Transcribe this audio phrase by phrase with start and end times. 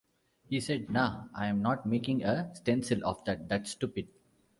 [0.49, 4.07] He said 'Nah, I'm not making a stencil of that, that's stupid!